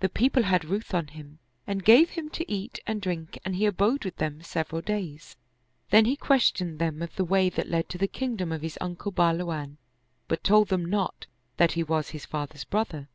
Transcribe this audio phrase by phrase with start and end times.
[0.00, 3.66] The people had ruth on him and gave him to eat and drink and he
[3.66, 5.36] abode with them several days;
[5.90, 9.12] then he questioned them of the way that led to the kingdom of his uncle
[9.12, 9.76] Bahluwan,
[10.26, 13.06] but told them not that he was his father's brother.